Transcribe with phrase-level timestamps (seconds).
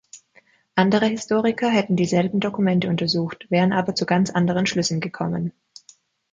[0.73, 5.53] Andere Historiker hätten dieselben Dokumente untersucht, wären aber zu ganz anderen Schlüssen gekommen.